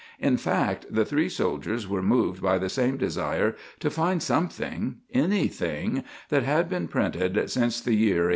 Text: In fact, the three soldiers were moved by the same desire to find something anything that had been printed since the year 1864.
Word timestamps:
In 0.17 0.35
fact, 0.35 0.87
the 0.89 1.05
three 1.05 1.29
soldiers 1.29 1.87
were 1.87 2.01
moved 2.01 2.41
by 2.41 2.57
the 2.57 2.69
same 2.69 2.97
desire 2.97 3.55
to 3.81 3.91
find 3.91 4.23
something 4.23 4.95
anything 5.13 6.03
that 6.29 6.41
had 6.41 6.67
been 6.67 6.87
printed 6.87 7.33
since 7.51 7.79
the 7.79 7.93
year 7.93 8.23
1864. 8.23 8.29